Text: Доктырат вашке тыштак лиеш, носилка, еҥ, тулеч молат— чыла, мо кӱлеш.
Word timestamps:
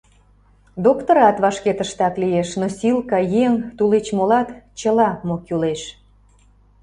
Доктырат 0.85 1.37
вашке 1.43 1.71
тыштак 1.77 2.13
лиеш, 2.21 2.49
носилка, 2.61 3.19
еҥ, 3.43 3.53
тулеч 3.77 4.07
молат— 4.17 4.49
чыла, 4.79 5.09
мо 5.27 5.35
кӱлеш. 5.45 5.81